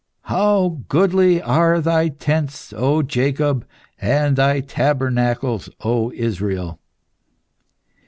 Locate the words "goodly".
0.87-1.43